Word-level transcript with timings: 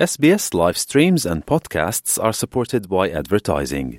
SBS 0.00 0.54
live 0.54 0.78
streams 0.78 1.26
and 1.26 1.44
podcasts 1.44 2.18
are 2.18 2.32
supported 2.32 2.88
by 2.88 3.10
advertising. 3.10 3.98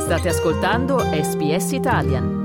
State 0.00 0.28
ascoltando 0.28 0.98
SBS 0.98 1.70
Italian. 1.70 2.42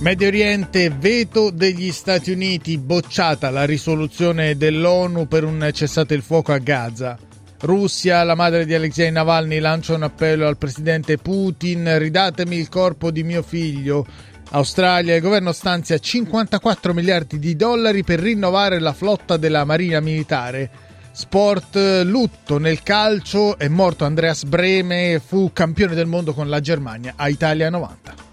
Medio 0.00 0.28
Oriente, 0.28 0.88
veto 0.88 1.50
degli 1.50 1.92
Stati 1.92 2.30
Uniti, 2.30 2.78
bocciata 2.78 3.50
la 3.50 3.66
risoluzione 3.66 4.56
dell'ONU 4.56 5.28
per 5.28 5.44
un 5.44 5.68
cessate 5.74 6.14
il 6.14 6.22
fuoco 6.22 6.52
a 6.52 6.58
Gaza. 6.58 7.27
Russia, 7.60 8.22
la 8.22 8.36
madre 8.36 8.64
di 8.64 8.74
Alexei 8.74 9.10
Navalny, 9.10 9.58
lancia 9.58 9.94
un 9.94 10.04
appello 10.04 10.46
al 10.46 10.56
presidente 10.56 11.18
Putin, 11.18 11.98
ridatemi 11.98 12.56
il 12.56 12.68
corpo 12.68 13.10
di 13.10 13.24
mio 13.24 13.42
figlio. 13.42 14.06
Australia, 14.50 15.16
il 15.16 15.20
governo 15.20 15.52
stanzia 15.52 15.98
54 15.98 16.94
miliardi 16.94 17.38
di 17.38 17.56
dollari 17.56 18.04
per 18.04 18.20
rinnovare 18.20 18.78
la 18.78 18.92
flotta 18.92 19.36
della 19.36 19.64
marina 19.64 20.00
militare. 20.00 20.70
Sport, 21.10 22.02
lutto 22.04 22.58
nel 22.58 22.82
calcio, 22.84 23.58
è 23.58 23.66
morto 23.66 24.04
Andreas 24.04 24.44
Breme, 24.44 25.20
fu 25.24 25.50
campione 25.52 25.96
del 25.96 26.06
mondo 26.06 26.32
con 26.32 26.48
la 26.48 26.60
Germania 26.60 27.14
a 27.16 27.28
Italia 27.28 27.68
90. 27.70 28.27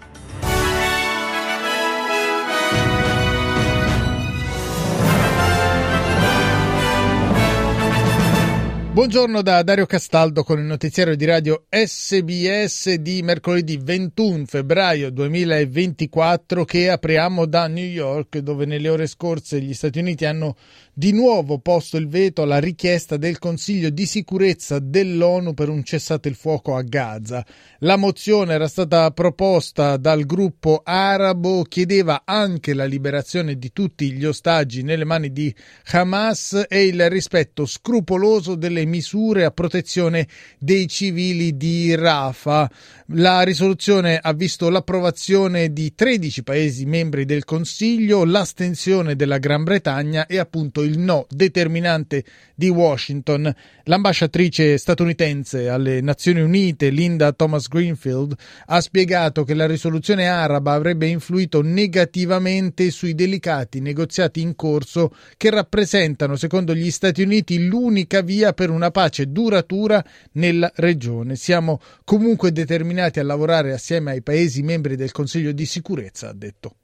Buongiorno 8.96 9.42
da 9.42 9.62
Dario 9.62 9.84
Castaldo 9.84 10.42
con 10.42 10.58
il 10.58 10.64
notiziario 10.64 11.16
di 11.16 11.26
radio 11.26 11.66
SBS 11.68 12.94
di 12.94 13.20
mercoledì 13.22 13.76
21 13.76 14.46
febbraio 14.46 15.10
2024 15.10 16.64
che 16.64 16.88
apriamo 16.88 17.44
da 17.44 17.66
New 17.66 17.84
York 17.84 18.38
dove 18.38 18.64
nelle 18.64 18.88
ore 18.88 19.06
scorse 19.06 19.60
gli 19.60 19.74
Stati 19.74 19.98
Uniti 19.98 20.24
hanno 20.24 20.56
di 20.94 21.12
nuovo 21.12 21.58
posto 21.58 21.98
il 21.98 22.08
veto 22.08 22.40
alla 22.40 22.58
richiesta 22.58 23.18
del 23.18 23.38
Consiglio 23.38 23.90
di 23.90 24.06
sicurezza 24.06 24.78
dell'ONU 24.78 25.52
per 25.52 25.68
un 25.68 25.84
cessate 25.84 26.30
il 26.30 26.34
fuoco 26.34 26.74
a 26.74 26.80
Gaza. 26.80 27.44
La 27.80 27.98
mozione 27.98 28.54
era 28.54 28.66
stata 28.66 29.10
proposta 29.10 29.98
dal 29.98 30.24
gruppo 30.24 30.80
arabo, 30.82 31.64
chiedeva 31.64 32.22
anche 32.24 32.72
la 32.72 32.86
liberazione 32.86 33.58
di 33.58 33.72
tutti 33.74 34.10
gli 34.10 34.24
ostaggi 34.24 34.82
nelle 34.82 35.04
mani 35.04 35.32
di 35.32 35.54
Hamas 35.90 36.64
e 36.66 36.86
il 36.86 37.10
rispetto 37.10 37.66
scrupoloso 37.66 38.54
delle 38.54 38.84
misure 38.86 39.44
a 39.44 39.50
protezione 39.50 40.26
dei 40.58 40.88
civili 40.88 41.56
di 41.56 41.94
Rafah. 41.94 42.70
La 43.10 43.42
risoluzione 43.42 44.18
ha 44.20 44.32
visto 44.32 44.68
l'approvazione 44.68 45.72
di 45.72 45.94
13 45.94 46.42
Paesi 46.42 46.86
membri 46.86 47.24
del 47.24 47.44
Consiglio, 47.44 48.24
l'astensione 48.24 49.14
della 49.14 49.38
Gran 49.38 49.62
Bretagna 49.62 50.26
e 50.26 50.38
appunto 50.38 50.82
il 50.82 50.98
no 50.98 51.26
determinante 51.28 52.24
di 52.54 52.68
Washington. 52.68 53.54
L'ambasciatrice 53.84 54.78
statunitense 54.78 55.68
alle 55.68 56.00
Nazioni 56.00 56.40
Unite, 56.40 56.88
Linda 56.88 57.32
Thomas 57.32 57.68
Greenfield, 57.68 58.34
ha 58.66 58.80
spiegato 58.80 59.44
che 59.44 59.54
la 59.54 59.66
risoluzione 59.66 60.26
araba 60.26 60.72
avrebbe 60.72 61.06
influito 61.06 61.62
negativamente 61.62 62.90
sui 62.90 63.14
delicati 63.14 63.80
negoziati 63.80 64.40
in 64.40 64.56
corso 64.56 65.14
che 65.36 65.50
rappresentano, 65.50 66.36
secondo 66.36 66.74
gli 66.74 66.90
Stati 66.90 67.22
Uniti, 67.22 67.66
l'unica 67.66 68.22
via 68.22 68.52
per 68.52 68.70
una 68.76 68.90
pace 68.90 69.32
duratura 69.32 70.04
nella 70.32 70.70
regione. 70.76 71.34
Siamo 71.34 71.80
comunque 72.04 72.52
determinati 72.52 73.18
a 73.18 73.24
lavorare 73.24 73.72
assieme 73.72 74.12
ai 74.12 74.22
Paesi 74.22 74.62
membri 74.62 74.94
del 74.94 75.12
Consiglio 75.12 75.52
di 75.52 75.66
sicurezza, 75.66 76.28
ha 76.28 76.32
detto. 76.32 76.76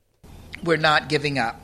We're 0.64 0.80
not 0.80 1.06
giving 1.06 1.38
up. 1.38 1.56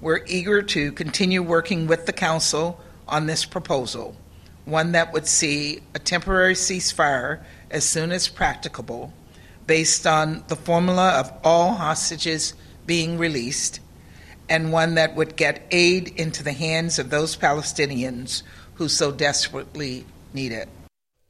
We're 0.00 0.22
eager 0.26 0.62
to 0.62 0.92
continue 0.92 1.40
working 1.40 1.88
with 1.88 2.04
the 2.04 2.12
Council 2.12 2.78
on 3.06 3.26
this 3.26 3.46
proposal, 3.46 4.14
one 4.66 4.92
that 4.92 5.12
would 5.12 5.26
see 5.26 5.80
a 5.94 5.98
temporary 5.98 6.54
ceasefire 6.54 7.40
as 7.70 7.84
soon 7.84 8.12
as 8.12 8.28
practicable, 8.28 9.12
based 9.66 10.06
on 10.06 10.44
the 10.48 10.56
formula 10.56 11.10
of 11.18 11.32
all 11.42 11.74
hostages 11.74 12.54
being 12.86 13.18
released, 13.18 13.80
and 14.48 14.72
one 14.72 14.94
that 14.94 15.14
would 15.14 15.36
get 15.36 15.66
aid 15.70 16.08
into 16.16 16.42
the 16.42 16.52
hands 16.52 16.98
of 16.98 17.08
those 17.08 17.36
Palestinians 17.36 18.42
who 18.74 18.88
so 18.88 19.12
desperately 19.12 20.04
need 20.32 20.52
it. 20.52 20.68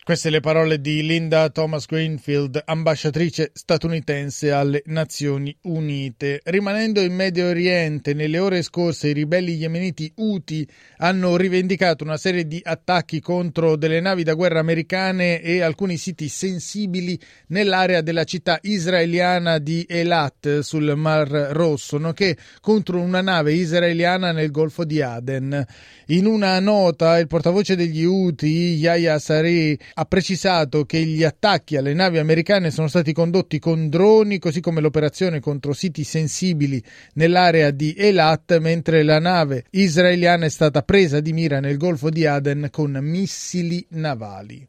Queste 0.05 0.29
le 0.29 0.41
parole 0.41 0.83
di 0.83 1.03
Linda 1.03 1.49
Thomas 1.49 1.87
Greenfield, 1.87 2.61
ambasciatrice 2.67 3.53
statunitense 3.55 4.51
alle 4.53 4.83
Nazioni 4.85 5.57
Unite. 5.63 6.43
Rimanendo 6.45 7.01
in 7.01 7.15
Medio 7.15 7.49
Oriente, 7.49 8.13
nelle 8.13 8.39
ore 8.39 8.61
scorse 8.61 9.09
i 9.09 9.13
ribelli 9.15 9.55
yemeniti 9.55 10.13
Houthi 10.17 10.69
hanno 10.99 11.39
rivendicato 11.39 12.05
una 12.05 12.19
serie 12.19 12.47
di 12.47 12.61
attacchi 12.63 13.21
contro 13.21 13.77
delle 13.77 14.01
navi 14.01 14.25
da 14.25 14.35
guerra 14.35 14.59
americane 14.59 15.41
e 15.41 15.63
alcuni 15.63 15.97
siti 15.97 16.29
sensibili 16.29 17.19
nell'area 17.47 18.03
della 18.03 18.25
città 18.25 18.59
israeliana 18.61 19.57
di 19.57 19.87
Elat 19.89 20.59
sul 20.59 20.93
Mar 20.97 21.29
Rosso, 21.29 21.97
nonché 21.97 22.37
contro 22.61 23.01
una 23.01 23.23
nave 23.23 23.55
israeliana 23.55 24.33
nel 24.33 24.51
Golfo 24.51 24.85
di 24.85 25.01
Aden. 25.01 25.65
In 26.09 26.27
una 26.27 26.61
nota, 26.61 27.19
il 27.19 27.27
portavoce 27.27 27.75
degli 27.75 28.05
Houthi, 28.05 28.75
Yahya 28.75 29.19
Sari, 29.19 29.79
ha 29.95 30.05
precisato 30.05 30.85
che 30.85 31.05
gli 31.05 31.23
attacchi 31.23 31.77
alle 31.77 31.95
navi 31.95 32.19
americane 32.19 32.71
sono 32.71 32.89
stati 32.89 33.13
condotti 33.13 33.59
con 33.59 33.89
droni, 33.89 34.39
così 34.39 34.61
come 34.61 34.81
l'operazione 34.81 35.41
contro 35.41 35.73
siti 35.73 36.05
sensibili 36.05 36.83
nell'area 37.15 37.71
di 37.71 37.95
Elat, 37.97 38.59
mentre 38.59 39.03
la 39.03 39.19
nave 39.19 39.65
israeliana 39.71 40.47
è 40.47 40.51
stata 40.51 40.83
presa 40.83 41.21
di 41.21 41.33
mira 41.33 41.61
nel 41.61 41.77
Golfo 41.77 42.11
di 42.11 42.27
Aden 42.27 42.69
con 42.71 42.99
missili 43.01 43.87
navali. 43.91 44.67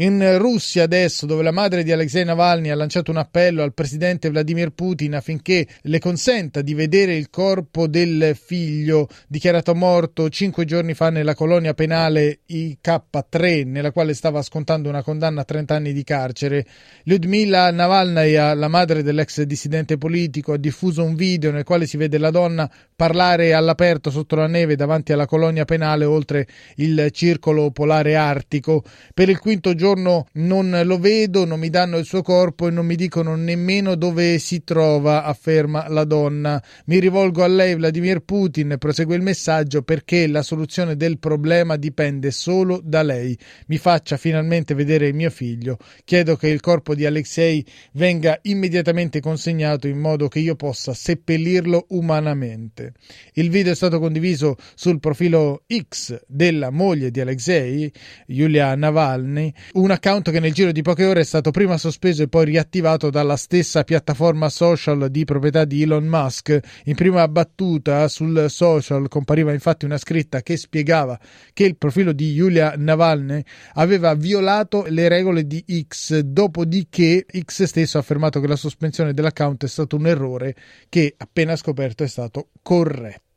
In 0.00 0.38
Russia 0.38 0.84
adesso, 0.84 1.26
dove 1.26 1.42
la 1.42 1.50
madre 1.50 1.82
di 1.82 1.90
Alexei 1.90 2.24
Navalny 2.24 2.68
ha 2.68 2.76
lanciato 2.76 3.10
un 3.10 3.16
appello 3.16 3.64
al 3.64 3.74
presidente 3.74 4.30
Vladimir 4.30 4.70
Putin 4.70 5.16
affinché 5.16 5.66
le 5.82 5.98
consenta 5.98 6.62
di 6.62 6.72
vedere 6.72 7.16
il 7.16 7.30
corpo 7.30 7.88
del 7.88 8.36
figlio 8.40 9.08
dichiarato 9.26 9.74
morto 9.74 10.28
cinque 10.28 10.64
giorni 10.66 10.94
fa 10.94 11.10
nella 11.10 11.34
colonia 11.34 11.74
penale 11.74 12.42
IK3, 12.48 13.66
nella 13.66 13.90
quale 13.90 14.14
stava 14.14 14.40
scontando 14.42 14.88
una 14.88 15.02
condanna 15.02 15.40
a 15.40 15.44
30 15.44 15.74
anni 15.74 15.92
di 15.92 16.04
carcere. 16.04 16.64
Lyudmila 17.02 17.72
Navalnaya, 17.72 18.54
la 18.54 18.68
madre 18.68 19.02
dell'ex 19.02 19.42
dissidente 19.42 19.98
politico, 19.98 20.52
ha 20.52 20.58
diffuso 20.58 21.02
un 21.02 21.16
video 21.16 21.50
nel 21.50 21.64
quale 21.64 21.86
si 21.86 21.96
vede 21.96 22.18
la 22.18 22.30
donna 22.30 22.70
parlare 22.94 23.52
all'aperto 23.52 24.12
sotto 24.12 24.36
la 24.36 24.46
neve 24.46 24.76
davanti 24.76 25.12
alla 25.12 25.26
colonia 25.26 25.64
penale 25.64 26.04
oltre 26.04 26.46
il 26.76 27.08
circolo 27.10 27.72
polare 27.72 28.14
artico. 28.14 28.84
Per 29.12 29.28
il 29.28 29.40
quinto 29.40 29.74
giorno 29.74 29.86
giorno 29.88 30.26
non 30.34 30.82
lo 30.84 30.98
vedo, 30.98 31.46
non 31.46 31.58
mi 31.58 31.70
danno 31.70 31.96
il 31.96 32.04
suo 32.04 32.20
corpo 32.20 32.68
e 32.68 32.70
non 32.70 32.84
mi 32.84 32.94
dicono 32.94 33.36
nemmeno 33.36 33.94
dove 33.94 34.38
si 34.38 34.62
trova, 34.62 35.24
afferma 35.24 35.88
la 35.88 36.04
donna. 36.04 36.62
Mi 36.86 36.98
rivolgo 36.98 37.42
a 37.42 37.46
lei, 37.46 37.74
Vladimir 37.74 38.20
Putin, 38.20 38.76
prosegue 38.78 39.16
il 39.16 39.22
messaggio, 39.22 39.82
perché 39.82 40.26
la 40.26 40.42
soluzione 40.42 40.96
del 40.96 41.18
problema 41.18 41.76
dipende 41.76 42.30
solo 42.30 42.80
da 42.84 43.02
lei. 43.02 43.36
Mi 43.68 43.78
faccia 43.78 44.18
finalmente 44.18 44.74
vedere 44.74 45.08
il 45.08 45.14
mio 45.14 45.30
figlio. 45.30 45.78
Chiedo 46.04 46.36
che 46.36 46.48
il 46.48 46.60
corpo 46.60 46.94
di 46.94 47.06
Alexei 47.06 47.64
venga 47.92 48.38
immediatamente 48.42 49.20
consegnato 49.20 49.88
in 49.88 49.98
modo 49.98 50.28
che 50.28 50.40
io 50.40 50.54
possa 50.54 50.92
seppellirlo 50.92 51.86
umanamente. 51.90 52.92
Il 53.34 53.48
video 53.48 53.72
è 53.72 53.76
stato 53.76 53.98
condiviso 53.98 54.56
sul 54.74 55.00
profilo 55.00 55.62
X 55.66 56.20
della 56.26 56.70
moglie 56.70 57.10
di 57.10 57.20
Alexei, 57.20 57.90
Yulia 58.26 58.74
Navalny, 58.74 59.52
un 59.78 59.92
account 59.92 60.32
che 60.32 60.40
nel 60.40 60.52
giro 60.52 60.72
di 60.72 60.82
poche 60.82 61.04
ore 61.04 61.20
è 61.20 61.24
stato 61.24 61.52
prima 61.52 61.78
sospeso 61.78 62.22
e 62.24 62.28
poi 62.28 62.46
riattivato 62.46 63.10
dalla 63.10 63.36
stessa 63.36 63.84
piattaforma 63.84 64.48
social 64.48 65.08
di 65.08 65.24
proprietà 65.24 65.64
di 65.64 65.82
Elon 65.82 66.04
Musk. 66.04 66.58
In 66.84 66.96
prima 66.96 67.26
battuta 67.28 68.08
sul 68.08 68.46
social 68.48 69.06
compariva 69.08 69.52
infatti 69.52 69.84
una 69.84 69.96
scritta 69.96 70.42
che 70.42 70.56
spiegava 70.56 71.18
che 71.52 71.64
il 71.64 71.76
profilo 71.76 72.12
di 72.12 72.32
Yulia 72.32 72.74
Navalny 72.76 73.40
aveva 73.74 74.14
violato 74.14 74.84
le 74.88 75.06
regole 75.06 75.46
di 75.46 75.64
X, 75.86 76.18
dopodiché 76.18 77.24
X 77.38 77.62
stesso 77.64 77.98
ha 77.98 78.00
affermato 78.00 78.40
che 78.40 78.48
la 78.48 78.56
sospensione 78.56 79.14
dell'account 79.14 79.64
è 79.64 79.68
stato 79.68 79.94
un 79.94 80.06
errore 80.08 80.56
che 80.88 81.14
appena 81.16 81.54
scoperto 81.54 82.02
è 82.02 82.08
stato 82.08 82.48
corretto. 82.62 83.27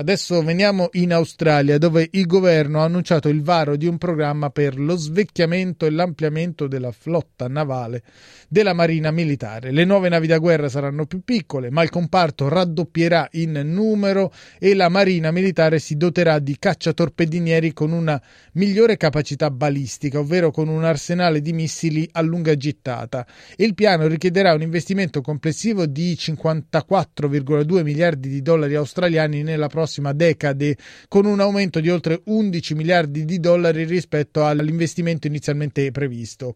Adesso 0.00 0.42
veniamo 0.42 0.88
in 0.92 1.12
Australia, 1.12 1.76
dove 1.76 2.08
il 2.12 2.24
governo 2.24 2.80
ha 2.80 2.84
annunciato 2.84 3.28
il 3.28 3.42
varo 3.42 3.76
di 3.76 3.86
un 3.86 3.98
programma 3.98 4.48
per 4.48 4.78
lo 4.78 4.96
svecchiamento 4.96 5.84
e 5.84 5.90
l'ampliamento 5.90 6.66
della 6.66 6.90
flotta 6.90 7.48
navale 7.48 8.02
della 8.48 8.72
Marina 8.72 9.10
Militare. 9.10 9.70
Le 9.70 9.84
nuove 9.84 10.08
navi 10.08 10.26
da 10.26 10.38
guerra 10.38 10.70
saranno 10.70 11.04
più 11.04 11.20
piccole, 11.22 11.70
ma 11.70 11.82
il 11.82 11.90
comparto 11.90 12.48
raddoppierà 12.48 13.28
in 13.32 13.60
numero 13.62 14.32
e 14.58 14.74
la 14.74 14.88
Marina 14.88 15.30
Militare 15.32 15.78
si 15.78 15.98
doterà 15.98 16.38
di 16.38 16.56
cacciatorpedinieri 16.58 17.74
con 17.74 17.92
una 17.92 18.18
migliore 18.52 18.96
capacità 18.96 19.50
balistica, 19.50 20.18
ovvero 20.18 20.50
con 20.50 20.68
un 20.68 20.82
arsenale 20.82 21.42
di 21.42 21.52
missili 21.52 22.08
a 22.12 22.22
lunga 22.22 22.56
gittata. 22.56 23.26
Il 23.56 23.74
piano 23.74 24.06
richiederà 24.06 24.54
un 24.54 24.62
investimento 24.62 25.20
complessivo 25.20 25.84
di 25.84 26.14
54,2 26.18 27.82
miliardi 27.82 28.30
di 28.30 28.40
dollari 28.40 28.76
australiani 28.76 29.42
nella 29.42 29.66
prossima 29.66 29.88
prossima 29.90 30.12
decade, 30.12 30.76
con 31.08 31.26
un 31.26 31.40
aumento 31.40 31.80
di 31.80 31.90
oltre 31.90 32.22
11 32.24 32.74
miliardi 32.74 33.24
di 33.24 33.40
dollari 33.40 33.84
rispetto 33.84 34.46
all'investimento 34.46 35.26
inizialmente 35.26 35.90
previsto. 35.90 36.54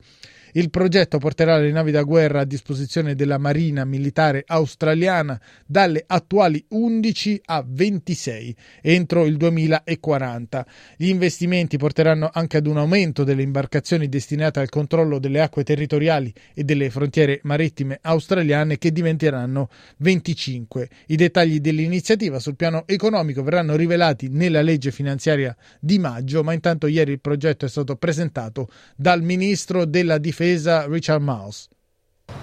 Il 0.57 0.71
progetto 0.71 1.19
porterà 1.19 1.59
le 1.59 1.73
navi 1.73 1.91
da 1.91 2.05
guerra 2.05 2.43
a 2.43 2.45
disposizione 2.45 3.17
della 3.17 3.39
Marina 3.39 3.85
Militare 3.85 4.45
Australiana 4.47 5.41
dalle 5.67 6.05
attuali 6.07 6.65
11 6.69 7.41
a 7.47 7.65
26 7.67 8.55
entro 8.81 9.25
il 9.25 9.37
2040. 9.37 10.65
Gli 10.97 11.09
investimenti 11.09 11.77
porteranno 11.77 12.31
anche 12.33 12.59
ad 12.59 12.69
un 12.69 12.77
aumento 12.77 13.25
delle 13.25 13.43
imbarcazioni 13.43 14.09
destinate 14.09 14.61
al 14.61 14.69
controllo 14.69 15.19
delle 15.19 15.41
acque 15.41 15.65
territoriali 15.65 16.33
e 16.55 16.63
delle 16.63 16.89
frontiere 16.89 17.41
marittime 17.43 17.99
australiane 18.01 18.79
che 18.79 18.93
diventeranno 18.93 19.69
25. 19.97 20.89
I 21.07 21.17
dettagli 21.17 21.59
dell'iniziativa 21.59 22.39
sul 22.39 22.55
piano 22.55 22.85
economico 22.87 23.43
verranno 23.43 23.75
rivelati 23.75 24.29
nella 24.29 24.63
legge 24.63 24.93
finanziaria 24.93 25.57
di 25.81 25.99
maggio, 25.99 26.45
ma 26.45 26.53
intanto 26.53 26.87
ieri 26.87 27.11
il 27.11 27.21
progetto 27.21 27.65
è 27.65 27.69
stato 27.69 27.97
presentato 27.97 28.69
dal 28.95 29.21
ministro 29.21 29.85
della 29.85 30.19
difesa 30.19 30.43
Difesa 30.45 30.89
Richard 30.91 31.21
Miles. 31.21 31.69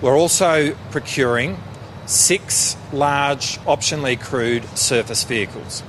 We're 0.01 0.18
also 0.18 0.74
procuring 0.89 1.57
six 2.07 2.75
large 2.92 3.59
optionally 3.59 4.19
crewed 4.19 4.65
surface 4.77 5.24
vehicles. 5.24 5.83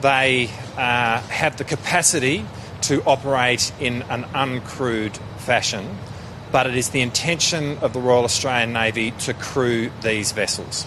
They 0.00 0.48
uh, 0.78 1.20
have 1.20 1.58
the 1.58 1.64
capacity 1.64 2.46
to 2.82 3.02
operate 3.04 3.72
in 3.78 4.02
an 4.02 4.24
uncrewed 4.34 5.18
fashion, 5.38 5.98
but 6.50 6.66
it 6.66 6.76
is 6.76 6.90
the 6.90 7.02
intention 7.02 7.76
of 7.78 7.92
the 7.92 8.00
Royal 8.00 8.24
Australian 8.24 8.72
Navy 8.72 9.10
to 9.10 9.34
crew 9.34 9.90
these 10.02 10.32
vessels. 10.32 10.86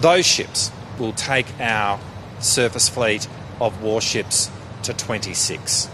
Those 0.00 0.26
ships 0.26 0.70
will 0.98 1.14
take 1.14 1.46
our 1.58 1.98
surface 2.40 2.90
fleet 2.90 3.26
of 3.62 3.82
warships 3.82 4.50
to 4.82 4.92
26, 4.92 5.88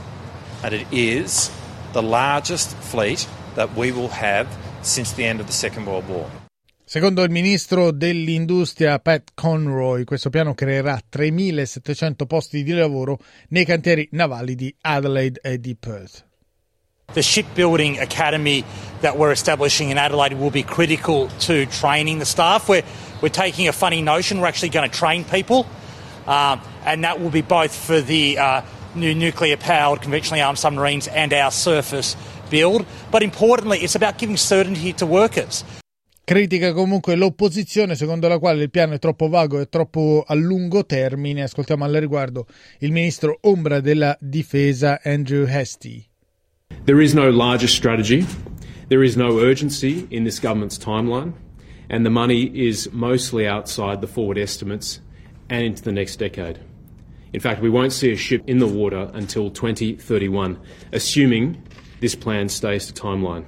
and 0.64 0.74
it 0.74 0.86
is 0.90 1.52
the 1.92 2.02
largest 2.02 2.76
fleet 2.78 3.28
that 3.54 3.70
we 3.76 3.92
will 3.92 4.10
have 4.10 4.46
since 4.82 5.14
the 5.14 5.24
end 5.24 5.40
of 5.40 5.46
the 5.46 5.52
Second 5.52 5.86
World 5.86 6.08
War. 6.08 6.28
Secondo 6.84 7.22
il 7.22 7.30
ministro 7.30 7.90
dell'industria 7.90 8.98
Pat 8.98 9.30
Conroy, 9.32 10.04
questo 10.04 10.28
piano 10.28 10.52
creerà 10.52 11.00
3.700 11.10 12.26
posti 12.26 12.62
di 12.62 12.72
lavoro 12.72 13.18
nei 13.48 13.64
cantieri 13.64 14.06
navali 14.12 14.54
di 14.54 14.74
Adelaide 14.82 15.40
e 15.42 15.58
di 15.58 15.74
Perth. 15.74 16.22
The 17.14 17.22
shipbuilding 17.22 17.98
academy 17.98 18.62
that 19.00 19.16
we're 19.16 19.32
establishing 19.32 19.90
in 19.90 19.96
Adelaide 19.96 20.34
will 20.34 20.50
be 20.50 20.62
critical 20.62 21.28
to 21.46 21.64
training 21.66 22.18
the 22.18 22.26
staff. 22.26 22.68
We're, 22.68 22.84
we're 23.22 23.30
taking 23.30 23.68
a 23.68 23.72
funny 23.72 24.02
notion, 24.02 24.40
we're 24.40 24.48
actually 24.48 24.70
going 24.70 24.90
to 24.90 24.94
train 24.94 25.24
people, 25.24 25.66
um, 26.26 26.60
and 26.84 27.04
that 27.04 27.20
will 27.20 27.30
be 27.30 27.42
both 27.42 27.74
for 27.74 28.02
the 28.02 28.36
uh, 28.36 28.60
new 28.94 29.14
nuclear 29.14 29.56
powered 29.56 30.02
conventionally 30.02 30.42
armed 30.42 30.58
submarines 30.58 31.08
and 31.08 31.32
our 31.32 31.50
surface 31.50 32.16
build, 32.52 32.84
but 33.10 33.22
importantly, 33.22 33.78
it's 33.82 33.96
about 33.96 34.18
giving 34.18 34.36
certainty 34.36 34.92
to 34.92 35.06
workers. 35.06 35.64
Critica 36.24 36.72
comunque 36.72 37.16
l'opposizione 37.16 37.96
secondo 37.96 38.28
la 38.28 38.38
quale 38.38 38.62
il 38.62 38.70
piano 38.70 38.94
è 38.94 38.98
troppo 38.98 39.28
vago 39.28 39.58
e 39.58 39.68
troppo 39.68 40.22
a 40.24 40.34
lungo 40.34 40.84
termine. 40.84 41.42
Ascoltiamo 41.42 41.84
al 41.84 41.92
riguardo 41.94 42.46
il 42.78 42.92
ministro 42.92 43.38
ombra 43.40 43.80
della 43.80 44.16
difesa 44.20 45.00
Andrew 45.02 45.46
Hastie. 45.48 46.04
There 46.84 47.02
is 47.02 47.12
no 47.12 47.28
larger 47.28 47.68
strategy. 47.68 48.24
There 48.88 49.04
is 49.04 49.16
no 49.16 49.38
urgency 49.38 50.06
in 50.10 50.24
this 50.24 50.38
government's 50.38 50.78
timeline, 50.78 51.32
and 51.88 52.04
the 52.04 52.10
money 52.10 52.50
is 52.54 52.88
mostly 52.92 53.46
outside 53.46 54.00
the 54.00 54.06
forward 54.06 54.38
estimates 54.38 55.00
and 55.48 55.62
into 55.62 55.82
the 55.82 55.92
next 55.92 56.18
decade. 56.18 56.60
In 57.32 57.40
fact, 57.40 57.62
we 57.62 57.70
won't 57.70 57.92
see 57.92 58.12
a 58.12 58.16
ship 58.16 58.42
in 58.46 58.58
the 58.58 58.66
water 58.66 59.10
until 59.14 59.50
2031, 59.50 60.58
assuming 60.92 61.56
this 62.02 62.16
plan 62.16 62.48
stays 62.48 62.84
to 62.86 62.92
timeline. 62.92 63.44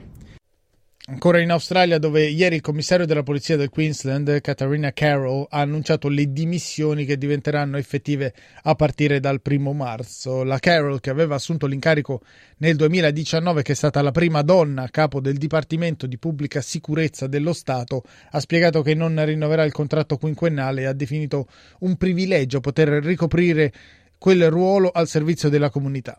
Ancora 1.06 1.38
in 1.38 1.50
Australia, 1.50 1.98
dove 1.98 2.24
ieri 2.28 2.54
il 2.54 2.60
commissario 2.62 3.04
della 3.04 3.22
polizia 3.22 3.56
del 3.56 3.68
Queensland, 3.68 4.40
Katharina 4.40 4.90
Carroll, 4.92 5.44
ha 5.50 5.60
annunciato 5.60 6.08
le 6.08 6.32
dimissioni 6.32 7.04
che 7.04 7.18
diventeranno 7.18 7.76
effettive 7.76 8.32
a 8.62 8.74
partire 8.74 9.20
dal 9.20 9.42
primo 9.42 9.74
marzo. 9.74 10.44
La 10.44 10.58
Carroll, 10.58 11.00
che 11.00 11.10
aveva 11.10 11.34
assunto 11.34 11.66
l'incarico 11.66 12.22
nel 12.58 12.76
2019, 12.76 13.60
che 13.60 13.72
è 13.72 13.74
stata 13.74 14.00
la 14.00 14.12
prima 14.12 14.40
donna 14.40 14.84
a 14.84 14.88
capo 14.88 15.20
del 15.20 15.36
Dipartimento 15.36 16.06
di 16.06 16.16
Pubblica 16.16 16.62
Sicurezza 16.62 17.26
dello 17.26 17.52
Stato, 17.52 18.04
ha 18.30 18.40
spiegato 18.40 18.80
che 18.80 18.94
non 18.94 19.22
rinnoverà 19.22 19.64
il 19.64 19.72
contratto 19.72 20.16
quinquennale 20.16 20.82
e 20.82 20.86
ha 20.86 20.94
definito 20.94 21.48
un 21.80 21.96
privilegio 21.96 22.60
poter 22.60 22.88
ricoprire 23.04 23.70
quel 24.16 24.48
ruolo 24.48 24.88
al 24.88 25.06
servizio 25.06 25.50
della 25.50 25.68
comunità. 25.68 26.18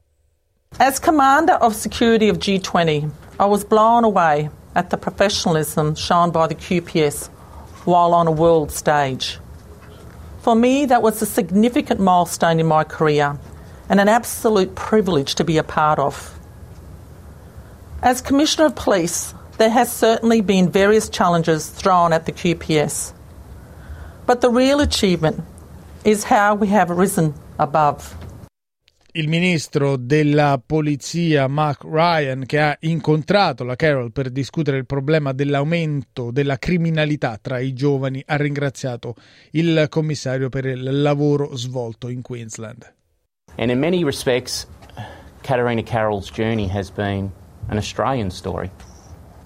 As 0.78 1.00
commander 1.00 1.54
of 1.54 1.74
security 1.74 2.28
of 2.28 2.38
G20, 2.38 3.10
I 3.40 3.46
was 3.46 3.64
blown 3.64 4.04
away 4.04 4.50
at 4.76 4.90
the 4.90 4.98
professionalism 4.98 5.96
shown 5.96 6.32
by 6.32 6.48
the 6.48 6.56
QPS 6.56 7.28
while 7.86 8.14
on 8.14 8.28
a 8.28 8.32
world 8.32 8.74
stage. 8.74 9.40
For 10.42 10.54
me, 10.54 10.86
that 10.88 11.02
was 11.02 11.22
a 11.22 11.26
significant 11.26 12.02
milestone 12.02 12.60
in 12.60 12.66
my 12.66 12.84
career 12.84 13.40
and 13.88 14.02
an 14.02 14.10
absolute 14.10 14.76
privilege 14.76 15.36
to 15.36 15.46
be 15.46 15.58
a 15.58 15.64
part 15.64 15.98
of. 15.98 16.38
As 18.02 18.20
Commissioner 18.20 18.66
of 18.66 18.76
Police, 18.76 19.34
there 19.58 19.70
has 19.70 19.90
certainly 19.90 20.42
been 20.42 20.70
various 20.70 21.08
challenges 21.08 21.70
thrown 21.70 22.12
at 22.12 22.26
the 22.26 22.34
QPS. 22.34 23.14
But 24.26 24.42
the 24.42 24.50
real 24.50 24.82
achievement 24.82 25.42
is 26.04 26.26
how 26.26 26.54
we 26.56 26.68
have 26.68 26.90
risen 26.90 27.34
above. 27.58 28.14
Il 29.18 29.30
ministro 29.30 29.96
della 29.96 30.62
polizia 30.64 31.48
Mark 31.48 31.84
Ryan 31.86 32.44
che 32.46 32.60
ha 32.60 32.76
incontrato 32.82 33.64
la 33.64 33.78
Carroll 33.78 34.12
per 34.12 34.30
discutere 34.30 34.76
il 34.76 34.86
problema 34.86 35.32
dell'aumento 35.32 36.32
della 36.32 36.58
criminalità 36.58 37.38
tra 37.42 37.60
i 37.60 37.72
giovani 37.72 38.22
ha 38.26 38.36
ringraziato 38.36 39.16
il 39.52 39.88
commissario 39.90 40.50
per 40.50 40.66
il 40.66 41.02
lavoro 41.02 41.56
svolto 41.56 42.10
in 42.10 42.22
Queensland. 42.22 42.94
And 43.56 43.70
in 43.70 43.80
many 43.80 44.04
respects 44.04 44.68
Katarina 45.44 45.82
Carroll's 45.82 46.30
journey 46.30 46.68
has 46.68 46.92
been 46.92 47.32
an 47.70 47.78
Australian 47.78 48.30
story. 48.30 48.70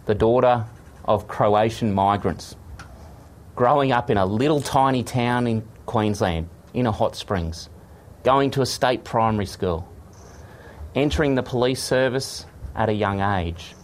The 0.05 0.15
daughter 0.15 0.65
of 1.03 1.27
Croatian 1.27 1.93
migrants 1.93 2.55
growing 3.53 3.91
up 3.91 4.10
in 4.10 4.17
a 4.17 4.25
little 4.25 4.62
tiny 4.62 5.03
town 5.03 5.46
in 5.46 5.62
Queensland 5.86 6.48
in 6.74 6.88
a 6.88 6.91
hot 6.91 7.15
springs 7.15 7.70
going 8.23 8.51
to 8.51 8.61
a 8.61 8.65
state 8.65 9.03
primary 9.03 9.45
school, 9.45 9.88
entering 10.95 11.35
the 11.35 11.43
police 11.43 11.81
service 11.81 12.45
at 12.75 12.89
a 12.89 12.93
young 12.93 13.21
age, 13.21 13.75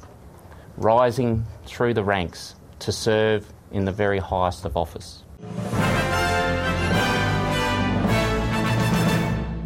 rising 0.77 1.45
through 1.65 1.93
the 1.93 2.03
ranks 2.03 2.55
to 2.79 2.91
serve 2.91 3.51
in 3.71 3.85
the 3.85 3.91
very 3.91 4.19
highest 4.19 4.65
of 4.65 4.77
office. 4.77 5.23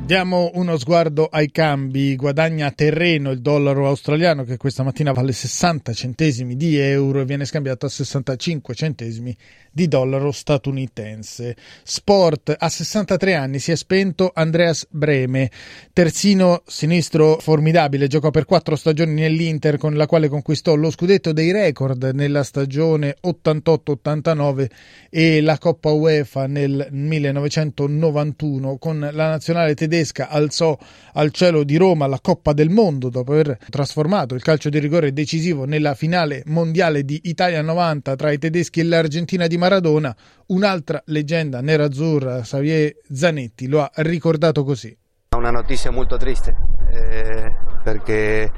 Diamo 0.10 0.50
uno 0.56 0.76
sguardo 0.76 1.28
ai 1.28 1.52
cambi. 1.52 2.16
Guadagna 2.16 2.72
terreno 2.72 3.30
il 3.30 3.42
dollaro 3.42 3.86
australiano 3.86 4.44
che 4.44 4.58
questa 4.58 4.82
mattina 4.82 5.12
vale 5.12 5.34
60 5.34 5.94
centesimi 5.94 6.56
di 6.56 6.78
euro 6.78 7.22
e 7.22 7.26
viene 7.26 7.46
scambiato 7.46 7.86
a 7.86 7.90
65 7.90 8.74
centesimi 8.74 9.38
di 9.72 9.88
dollaro 9.88 10.32
statunitense. 10.32 11.56
Sport, 11.84 12.56
a 12.58 12.70
63 12.70 13.36
anni 13.36 13.60
si 13.60 13.72
è 13.72 13.76
spento 13.76 14.32
Andreas 14.34 14.88
Breme, 14.90 15.52
terzino 15.94 16.64
sinistro 16.66 17.38
formidabile, 17.40 18.08
giocò 18.08 18.32
per 18.32 18.46
quattro 18.46 18.76
stagioni 18.76 19.14
nell'Inter 19.14 19.78
con 19.78 19.94
la 19.94 20.08
quale 20.08 20.28
conquistò 20.28 20.74
lo 20.74 20.90
scudetto 20.90 21.34
dei 21.34 21.52
record 21.52 22.10
nella 22.16 22.42
stagione 22.42 23.18
88-89 23.24 24.66
e 25.12 25.40
la 25.42 25.60
Coppa 25.60 25.92
UEFA 25.92 26.48
nel 26.48 26.88
1991 26.90 28.78
con 28.80 29.08
la 29.12 29.30
nazionale 29.30 29.76
tedesca 29.76 29.98
tedesca 30.00 30.30
alzò 30.30 30.78
al 31.14 31.32
cielo 31.32 31.64
di 31.64 31.76
Roma 31.78 32.08
la 32.08 32.20
Coppa 32.22 32.54
del 32.54 32.70
Mondo 32.70 33.10
dopo 33.10 33.34
aver 33.34 33.58
trasformato 33.70 34.36
il 34.36 34.42
calcio 34.42 34.70
di 34.70 34.80
rigore 34.80 35.12
decisivo 35.12 35.66
nella 35.66 35.94
finale 35.94 36.44
mondiale 36.46 37.04
di 37.04 37.20
Italia 37.24 37.62
90 37.62 38.16
tra 38.16 38.32
i 38.32 38.38
tedeschi 38.38 38.80
e 38.80 38.84
l'Argentina 38.84 39.48
di 39.48 39.58
Maradona. 39.58 40.16
Un'altra 40.48 41.02
leggenda 41.08 41.62
nerazzurra, 41.62 42.42
Xavier 42.42 42.96
Zanetti, 43.12 43.68
lo 43.68 43.82
ha 43.82 43.92
ricordato 43.96 44.64
così. 44.64 44.96
Una 45.36 45.52
notizia 45.52 45.92
molto 45.92 46.18
triste 46.18 46.56
eh, 46.92 47.52
perché 47.84 48.52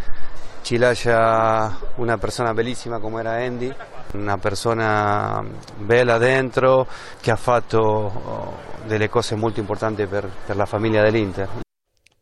ci 0.62 0.78
lascia 0.78 1.76
una 1.96 2.18
persona 2.18 2.54
bellissima 2.54 3.00
come 3.00 3.22
era 3.22 3.44
Andy, 3.44 3.74
una 4.14 4.38
persona 4.38 5.44
bella 5.78 6.18
dentro 6.18 6.88
che 7.20 7.32
ha 7.32 7.36
fatto 7.36 7.80
oh, 7.80 8.58
delle 8.86 9.10
cose 9.10 9.36
molto 9.36 9.60
importanti 9.60 10.06
per, 10.06 10.30
per 10.46 10.56
la 10.56 10.66
famiglia 10.66 11.02
dell'Inter 11.02 11.70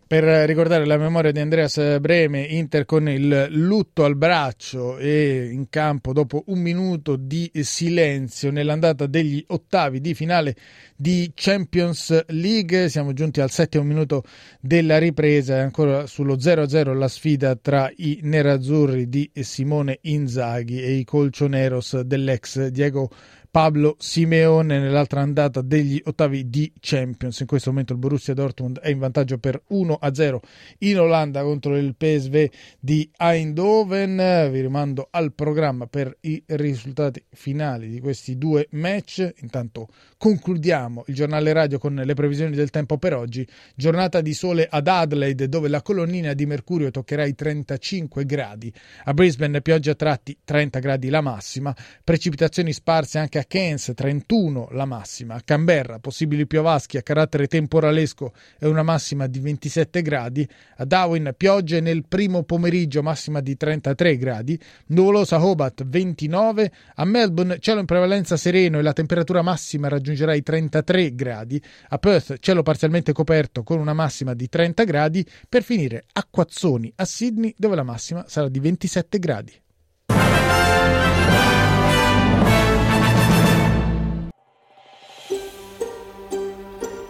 per 0.10 0.24
ricordare 0.24 0.88
la 0.88 0.98
memoria 0.98 1.32
di 1.32 1.40
Andreas 1.40 2.00
Breme, 2.00 2.42
Inter 2.42 2.86
con 2.86 3.08
il 3.08 3.46
lutto 3.52 4.06
al 4.06 4.16
braccio 4.16 4.98
e 4.98 5.52
in 5.52 5.70
campo 5.70 6.14
dopo 6.14 6.46
un 6.48 6.58
minuto 6.58 7.16
di 7.16 7.52
silenzio 7.54 8.50
nell'andata 8.50 9.06
degli 9.06 9.44
ottavi 9.46 10.02
di 10.02 10.16
finale 10.16 10.56
di 10.96 11.32
Champions 11.36 12.26
League. 12.30 12.90
Siamo 12.90 13.14
giunti 13.14 13.40
al 13.40 13.52
settimo 13.52 13.84
minuto 13.84 14.24
della 14.60 14.98
ripresa 14.98 15.58
e 15.58 15.60
ancora 15.60 16.08
sullo 16.08 16.38
0-0 16.38 16.98
la 16.98 17.08
sfida 17.08 17.56
tra 17.56 17.88
i 17.98 18.22
nerazzurri 18.24 19.10
di 19.10 19.30
Simone 19.36 20.00
Inzaghi 20.02 20.82
e 20.82 20.94
i 20.94 21.04
colchoneros 21.04 22.00
dell'ex 22.00 22.66
Diego 22.70 23.12
Pablo 23.52 23.96
Simeone 23.98 24.78
nell'altra 24.78 25.22
andata 25.22 25.62
degli 25.62 26.00
ottavi 26.06 26.52
di 26.52 26.72
Champions. 26.80 27.40
In 27.40 27.48
questo 27.48 27.72
momento 27.72 27.94
il 27.94 28.00
Borussia 28.00 28.36
Dortmund 28.36 28.80
è 28.80 28.90
in 28.90 29.00
vantaggio 29.00 29.40
per 29.40 29.64
1-0 29.72 30.38
in 30.80 31.00
Olanda 31.00 31.42
contro 31.42 31.76
il 31.76 31.96
PSV 31.96 32.48
di 32.80 33.10
Eindhoven. 33.18 34.52
Vi 34.52 34.62
rimando 34.62 35.08
al 35.10 35.34
programma 35.34 35.88
per 35.88 36.16
i 36.22 36.44
risultati 36.46 37.24
finali 37.32 37.90
di 37.90 38.00
questi 38.00 38.38
due 38.38 38.68
match. 38.74 39.34
Intanto 39.38 39.88
concludiamo 40.20 41.06
il 41.08 41.16
giornale 41.16 41.52
radio 41.52 41.80
con 41.80 41.96
le 41.96 42.14
previsioni 42.14 42.56
del 42.56 42.70
tempo 42.70 43.00
per 43.00 43.16
oggi. 43.16 43.48
Giornata 43.74 44.22
di 44.22 44.36
sole 44.36 44.68
ad 44.70 44.88
Adelaide 44.88 45.50
dove 45.50 45.70
la 45.70 45.82
colonnina 45.82 46.34
di 46.34 46.46
mercurio 46.46 46.92
toccherà 46.92 47.26
i 47.26 47.34
35 47.34 48.26
gradi. 48.26 48.72
A 49.06 49.14
Brisbane 49.16 49.62
pioggia 49.62 49.94
a 49.94 49.96
tratti 49.96 50.38
30 50.44 50.78
gradi 50.78 51.10
la 51.10 51.22
massima. 51.22 51.76
Precipitazioni 52.04 52.74
sparse 52.74 53.18
anche 53.18 53.38
Cairns 53.44 53.92
31 53.96 54.70
la 54.72 54.86
massima, 54.86 55.36
a 55.36 55.42
Canberra 55.42 56.00
possibili 56.00 56.48
piovaschi 56.48 56.98
a 56.98 57.02
carattere 57.02 57.48
temporalesco 57.48 58.34
e 58.58 58.68
una 58.68 58.84
massima 58.84 59.28
di 59.28 59.40
27 59.40 60.02
gradi, 60.02 60.48
a 60.78 60.86
Darwin 60.86 61.34
piogge 61.38 61.80
nel 61.80 62.06
primo 62.08 62.44
pomeriggio 62.44 63.02
massima 63.02 63.42
di 63.42 63.56
33 63.56 64.18
gradi, 64.18 64.60
nuvolosa 64.88 65.44
Hobart 65.44 65.86
29, 65.86 66.72
a 66.96 67.06
Melbourne 67.06 67.60
cielo 67.60 67.80
in 67.80 67.86
prevalenza 67.86 68.38
sereno 68.38 68.80
e 68.80 68.82
la 68.82 68.94
temperatura 68.94 69.42
massima 69.42 69.88
raggiungerà 69.88 70.34
i 70.34 70.44
33 70.44 71.16
gradi, 71.16 71.62
a 71.90 71.98
Perth 71.98 72.38
cielo 72.40 72.64
parzialmente 72.64 73.14
coperto 73.14 73.64
con 73.64 73.80
una 73.80 73.94
massima 73.94 74.34
di 74.34 74.50
30 74.50 74.84
gradi, 74.84 75.26
per 75.48 75.64
finire 75.64 76.06
acquazzoni 76.12 76.92
a 76.96 77.06
Sydney 77.06 77.54
dove 77.58 77.76
la 77.76 77.84
massima 77.84 78.26
sarà 78.28 78.50
di 78.50 78.60
27 78.60 79.20
gradi. 79.20 79.54